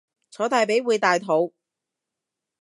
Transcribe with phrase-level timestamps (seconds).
[0.31, 1.53] 坐大髀會大肚